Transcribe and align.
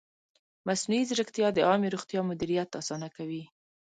مصنوعي 0.67 1.03
ځیرکتیا 1.09 1.47
د 1.53 1.59
عامې 1.67 1.87
روغتیا 1.93 2.21
مدیریت 2.29 2.69
اسانه 2.81 3.09
کوي. 3.15 3.43